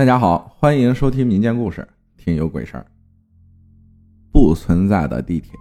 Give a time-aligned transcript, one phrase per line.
[0.00, 2.86] 大家好，欢迎收听民间故事，听有鬼事儿。
[4.32, 5.52] 不存在的地铁。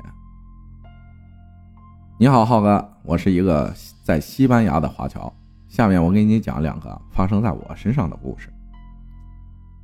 [2.17, 5.29] 你好，浩哥，我是一个在西班牙的华侨。
[5.67, 8.47] 下面我给你讲两个发生在我身上的故事。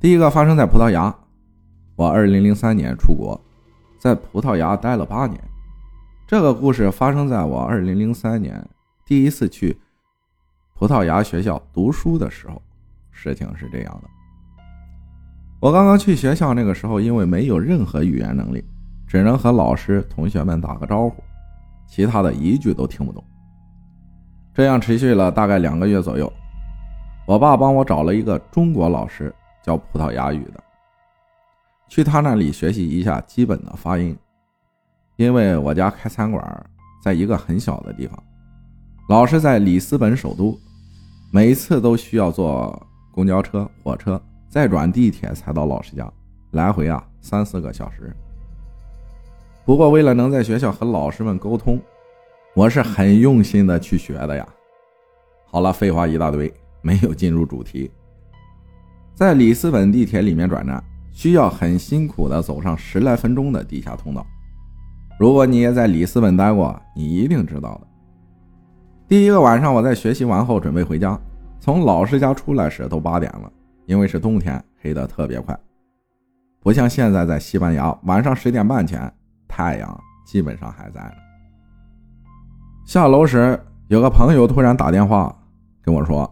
[0.00, 1.14] 第一个发生在葡萄牙，
[1.94, 3.38] 我二零零三年出国，
[3.98, 5.38] 在葡萄牙待了八年。
[6.26, 8.66] 这个故事发生在我二零零三年
[9.04, 9.78] 第一次去
[10.72, 12.62] 葡萄牙学校读书的时候。
[13.10, 14.08] 事情是这样的，
[15.58, 18.62] 我刚刚去学校那个时候，因为没有任何语言能力，
[19.06, 21.22] 只能和老师、同学们打个招呼，
[21.86, 23.24] 其他的一句都听不懂。
[24.54, 26.30] 这样持续了大概两个月左右，
[27.26, 29.34] 我爸帮我找了一个中国老师
[29.64, 30.62] 教葡萄牙语的，
[31.88, 34.16] 去他那里学习一下基本的发音。
[35.16, 36.66] 因为我家开餐馆，
[37.02, 38.22] 在一个很小的地方，
[39.08, 40.58] 老师在里斯本首都，
[41.32, 42.86] 每次都需要坐。
[43.12, 46.10] 公交车、火车，再转地铁才到老师家，
[46.52, 48.14] 来回啊三四个小时。
[49.64, 51.80] 不过为了能在学校和老师们沟通，
[52.54, 54.46] 我是很用心的去学的呀。
[55.44, 57.90] 好了，废话一大堆，没有进入主题。
[59.14, 60.82] 在里斯本地铁里面转站，
[61.12, 64.24] 需要很辛苦的走上十来分钟的地下通道。
[65.18, 67.86] 如果你也在里斯本待过，你一定知道的。
[69.08, 71.18] 第一个晚上，我在学习完后准备回家。
[71.58, 73.50] 从老师家出来时都八点了，
[73.86, 75.58] 因为是冬天，黑的特别快，
[76.60, 79.10] 不像现在在西班牙，晚上十点半前
[79.48, 81.00] 太阳基本上还在。
[82.84, 85.34] 下楼时，有个朋友突然打电话
[85.82, 86.28] 跟我说：“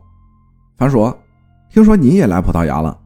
[0.76, 1.12] 樊叔，
[1.68, 2.96] 听说你也来葡萄牙了，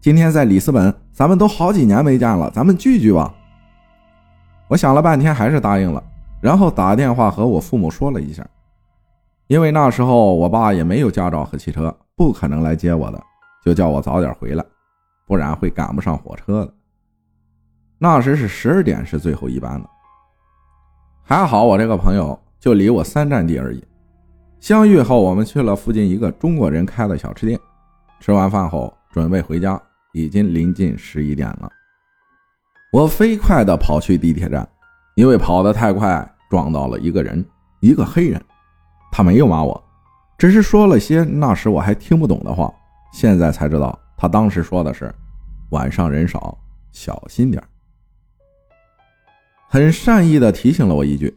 [0.00, 3.34] 今天在里斯本，咱们都好几年没见了，咱们聚聚吧。”
[4.68, 6.02] 我想了半天，还是答应了，
[6.40, 8.46] 然后打电话和我父母说了一下。
[9.48, 13.22] 因为那时候我爸也没有驾照和汽车，不可能来接我的，
[13.64, 14.64] 就叫我早点回来，
[15.26, 16.74] 不然会赶不上火车的。
[17.98, 19.88] 那时是十二点是最后一班了。
[21.22, 23.82] 还好我这个朋友就离我三站地而已。
[24.58, 27.58] 相遇后，我们去了附近一个中国人开的小吃店，
[28.20, 29.80] 吃完饭后准备回家，
[30.12, 31.70] 已经临近十一点了。
[32.92, 34.68] 我飞快地跑去地铁站，
[35.14, 37.44] 因为跑得太快，撞到了一个人，
[37.80, 38.40] 一个黑人。
[39.10, 39.82] 他没有骂我，
[40.36, 42.72] 只是说了些那时我还听不懂的话。
[43.12, 45.14] 现在才知道，他当时说的是
[45.70, 46.58] “晚上人少，
[46.90, 47.62] 小心点
[49.68, 51.32] 很善意的提醒了我一句。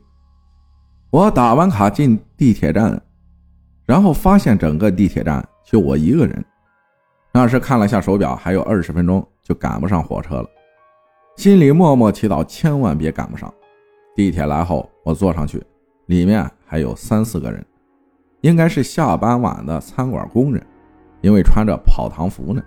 [1.11, 2.99] 我打完卡进地铁站，
[3.85, 6.43] 然后发现整个地铁站就我一个人。
[7.31, 10.49] 那时看了下手表，还有二十分钟就赶不上火车了，
[11.37, 13.53] 心里默默祈祷千万别赶不上。
[14.15, 15.63] 地铁来后，我坐上去，
[16.07, 16.49] 里面。
[16.67, 17.63] 还有三四个人，
[18.41, 20.65] 应该是下班晚的餐馆工人，
[21.25, 22.61] 因为穿着跑堂服呢。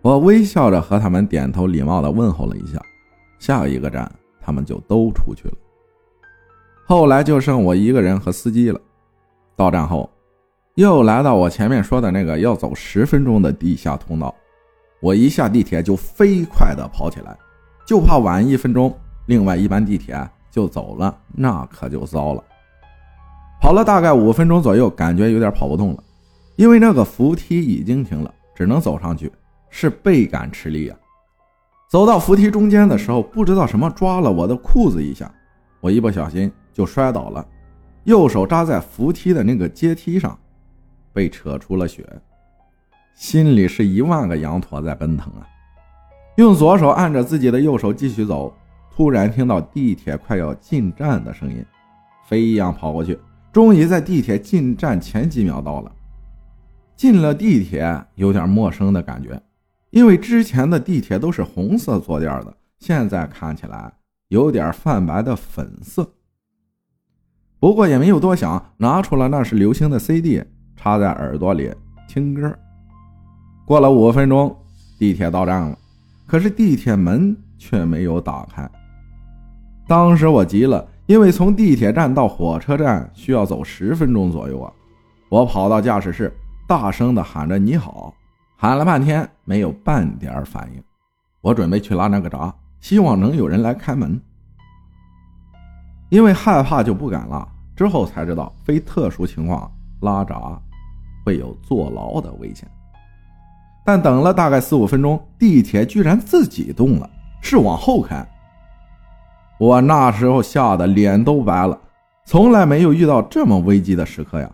[0.00, 2.80] 我微笑着和他们点头，礼貌的问候了一下。
[3.38, 5.54] 下一个站，他们就都出去了。
[6.86, 8.80] 后来就剩我一个人和司机了。
[9.54, 10.08] 到站后，
[10.76, 14.34] 又来到我前面说的那个要走十分钟的地下通道。
[15.02, 17.36] 我一下地铁就飞快的跑起来，
[17.86, 20.18] 就怕晚一分钟，另外一班地铁
[20.50, 22.42] 就走了，那可就糟了。
[23.60, 26.02] 跑了大概五分钟左右，感觉有点跑不动了，
[26.58, 29.30] 因为那个扶梯已经停了，只能走上去，
[29.70, 30.98] 是倍感吃力啊。
[31.88, 35.32] 走到扶梯中间的时候，不知道什么抓了我的裤子一下，
[35.80, 37.46] 我一不小心就摔倒了，
[38.02, 40.36] 右手扎在扶梯的那个阶梯上，
[41.12, 42.04] 被扯出了血，
[43.14, 45.46] 心里是一万个羊驼在奔腾啊。
[46.38, 48.52] 用左手按着自己的右手继续走，
[48.90, 51.64] 突然听到地铁快要进站的声音，
[52.26, 53.16] 飞一样跑过去。
[53.52, 55.92] 终于在地铁进站前几秒到了，
[56.98, 59.40] 进了地铁有点陌生的感觉，
[59.90, 63.92] 因为之前的地铁都是红色坐垫的，现在看起来
[64.30, 66.12] 有点泛白的粉色。
[67.60, 70.42] 不过也没有多想，拿出了那是流星的 CD，
[70.74, 71.72] 插在耳朵里
[72.08, 72.52] 听歌。
[73.64, 74.56] 过了五分钟，
[74.98, 75.78] 地铁到站了，
[76.26, 78.68] 可是地铁门却没有打开。
[79.86, 80.84] 当时我急了。
[81.06, 84.70] 因为从地铁站到火车站需要走十分钟左右啊！
[85.30, 86.30] 我跑到驾驶室，
[86.68, 88.12] 大声的喊着“你好”，
[88.54, 90.82] 喊了半天没有半点反应。
[91.40, 94.20] 我准备去拉那个闸，希望能有人来开门。
[96.10, 99.72] 因为害怕就不敢拉，之后才知道非特殊情况
[100.02, 100.60] 拉闸
[101.24, 102.68] 会有坐牢的危险。
[103.82, 107.08] 但等了大概四五分钟，地铁居然自己动了，
[107.40, 108.22] 是往后开。
[109.58, 111.80] 我那时候吓得脸都白了，
[112.26, 114.50] 从来没有遇到这么危机的时刻呀，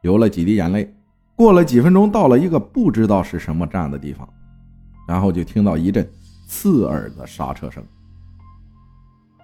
[0.00, 0.90] 流了几滴眼泪，
[1.38, 4.28] 过了几分钟，到了一个不知道是什么站的地方，
[5.06, 6.04] 然后就听到一阵
[6.48, 7.80] 刺耳的刹车声。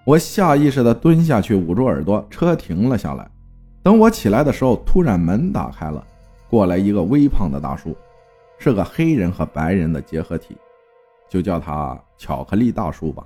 [0.03, 3.25] 我下意识地蹲下去捂住耳朵，车停了下来。
[3.81, 6.05] 等我起来的时候，突然门打开了，
[6.49, 7.95] 过来一个微胖的大叔，
[8.59, 10.57] 是个黑人和白人的结合体，
[11.29, 13.25] 就叫他巧克力大叔吧。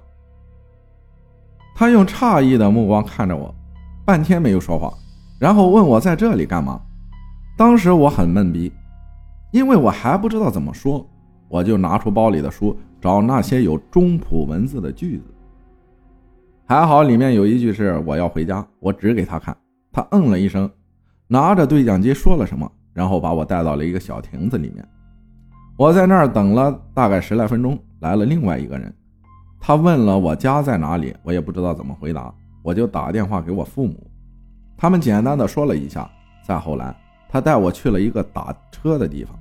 [1.74, 3.52] 他用诧异的目光看着我，
[4.06, 4.94] 半天没有说话，
[5.40, 6.80] 然后问我在这里干嘛。
[7.60, 8.72] 当时我很懵逼，
[9.52, 11.06] 因为我还不知道怎么说，
[11.50, 15.26] 我就拿出包里的书，找那些有中普文字的句子。
[16.66, 19.54] 还好里面有一句是我要回家，我指给他看。
[19.92, 20.72] 他嗯了一声，
[21.28, 24.88] 拿着对讲机说了什么，然后把我带到了一个小亭子里面。
[25.76, 28.96] 我在那儿等了大概十来分钟，来了另外一个人，
[29.60, 32.34] 他问了我家在哪里，我也不知道怎么回答，
[32.64, 34.10] 我就打电话给我父母，
[34.78, 36.10] 他们简单的说了一下。
[36.48, 36.96] 再后来，
[37.30, 39.38] 他带我去了一个打车的地方，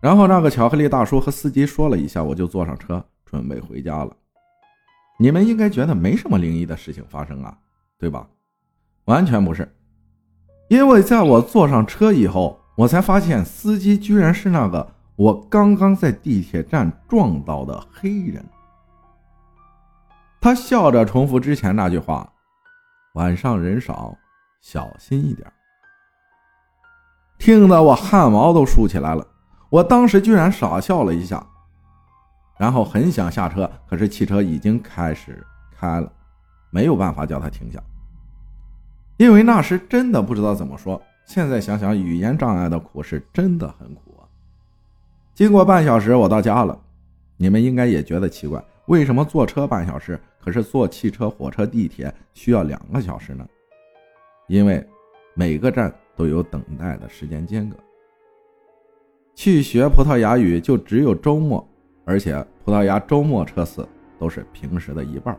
[0.00, 4.16] 然后那个巧克力大叔和司机说了一下，我就坐上车准备回家了。
[5.18, 7.54] 你们应该觉得没什么灵异的事情发生啊，
[7.98, 8.26] 对吧？
[9.04, 9.70] 完全不是，
[10.68, 18.42] 因为在我坐上车以后，我才发现司机居然是那个我刚刚在地铁站撞到的黑人。
[20.40, 22.32] 他笑着重复之前那句话
[23.12, 24.16] ：“晚上人少，
[24.62, 25.46] 小心一点。”
[27.40, 29.26] 听得我汗毛都竖起来了。
[29.70, 31.44] 我当时居然傻笑了一下，
[32.58, 35.42] 然后很想下车，可是汽车已经开始
[35.74, 36.12] 开了，
[36.70, 37.82] 没有办法叫他停下。
[39.16, 44.28] 因为那时真的不知道怎么说，现在想想，语言障碍的苦是真的很苦啊。
[45.34, 46.78] 经过半小时，我到家了。
[47.38, 53.46] 你们应该也觉得奇怪，为什么坐车半小时，可是坐汽车、火车、地铁需要两个小时呢？
[54.46, 54.86] 因为
[55.32, 55.90] 每个站
[56.20, 57.76] 都有等待的时间间隔。
[59.34, 61.66] 去学葡萄牙语就只有周末，
[62.04, 63.88] 而且葡萄牙周末车次
[64.18, 65.34] 都是平时的一半。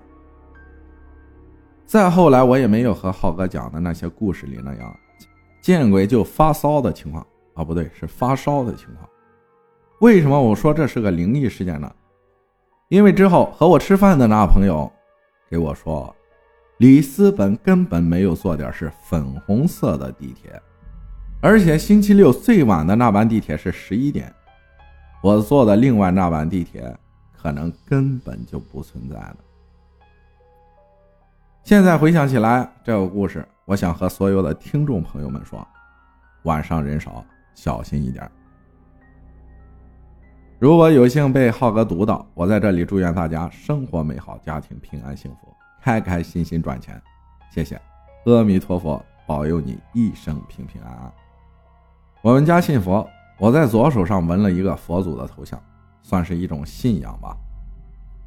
[1.86, 5.00] 再后来，我也没有和浩哥讲的那些故事里那样，
[5.62, 7.24] 见鬼就发骚的情况
[7.54, 9.07] 啊，不对，是发烧的情况。
[10.00, 11.94] 为什么我说这是个灵异事件呢？
[12.88, 14.92] 因为之后和我吃饭的那朋友
[15.48, 16.16] 给我说，
[16.77, 20.60] 里斯本根本没有坐点是粉红色的地铁，
[21.44, 24.32] 而且星期六最晚的那班地铁是十一点，
[25.24, 26.96] 我坐的另外那班地铁
[27.36, 29.38] 可能根本就不存在了。
[31.64, 35.68] 现在回想起来，这个故事，我想和所有的听众朋友们说：
[36.44, 38.30] 晚上人少，小心一点。
[40.60, 45.52] 如果有幸被浩哥读到，我在这里祝愿大家生活美好，家庭平安幸福，
[45.82, 47.02] 开开心心赚钱。
[47.50, 47.82] 谢谢，
[48.26, 51.12] 阿弥陀佛保佑你一生平平安安。
[52.24, 53.10] 我们家信佛，
[53.40, 55.60] 我在左手上纹了一个佛祖的头像，
[56.04, 57.36] 算是一种信仰吧。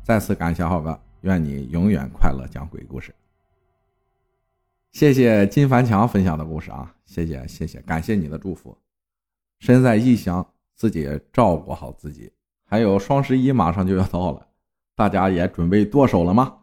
[0.02, 3.14] 再次感谢浩哥，愿你永远快乐讲鬼故事。
[4.91, 8.76] 谢谢金凡强分享的故事啊，谢谢谢谢，感谢你的祝福。
[9.61, 10.44] 身在异乡，
[10.75, 12.32] 自己照顾好自己。
[12.64, 14.49] 还有双十一马上就要到了，
[14.96, 16.62] 大家也准备剁手了吗？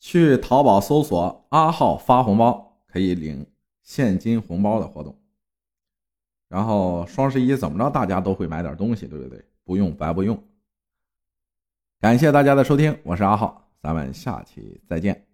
[0.00, 3.46] 去淘宝搜索“阿浩发红包”，可以领
[3.82, 5.14] 现金红包的活动。
[6.52, 9.42] 然后双十一怎么着，大家都会买点东西，对不对？
[9.64, 10.38] 不用白不用。
[11.98, 15.31] 感谢大家的收听，我是阿浩，咱们下期再见。